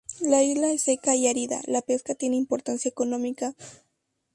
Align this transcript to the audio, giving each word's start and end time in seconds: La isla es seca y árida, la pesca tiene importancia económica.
La 0.21 0.41
isla 0.41 0.71
es 0.71 0.81
seca 0.81 1.15
y 1.15 1.27
árida, 1.27 1.61
la 1.67 1.83
pesca 1.83 2.15
tiene 2.15 2.35
importancia 2.35 2.89
económica. 2.89 3.53